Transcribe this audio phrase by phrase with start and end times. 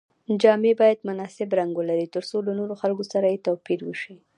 [0.41, 4.15] جامې باید مناسب رنګ ولري تر څو له نورو خلکو سره یې توپیر وشي.